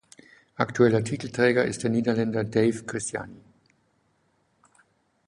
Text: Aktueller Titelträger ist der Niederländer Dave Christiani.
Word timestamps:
Aktueller 0.55 1.03
Titelträger 1.03 1.63
ist 1.63 1.83
der 1.83 1.91
Niederländer 1.91 2.43
Dave 2.43 2.85
Christiani. 2.87 3.43